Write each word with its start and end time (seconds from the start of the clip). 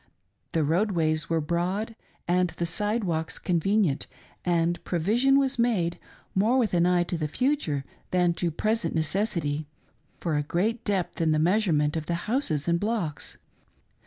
The 0.53 0.63
roadways 0.63 1.29
were 1.29 1.41
broad 1.41 1.95
and 2.27 2.49
the 2.49 2.65
sidewalks 2.65 3.37
convenient, 3.37 4.07
and 4.43 4.83
provision 4.83 5.37
was 5.37 5.59
made— 5.59 5.99
more 6.33 6.57
with 6.57 6.73
an 6.73 6.87
eye 6.87 7.03
to 7.03 7.19
the 7.19 7.27
future 7.27 7.85
than 8.09 8.33
to 8.33 8.49
present 8.49 8.95
necessity— 8.95 9.67
for 10.19 10.37
a 10.37 10.41
great 10.41 10.83
depth 10.85 11.21
in 11.21 11.33
the 11.33 11.37
measurement 11.37 11.95
of 11.95 12.07
the 12.07 12.15
houses 12.25 12.67
and 12.67 12.79
blocks. 12.79 13.37